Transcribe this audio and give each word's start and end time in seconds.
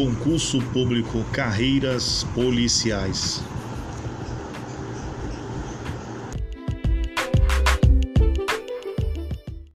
Concurso 0.00 0.62
Público 0.72 1.22
Carreiras 1.30 2.24
Policiais. 2.34 3.44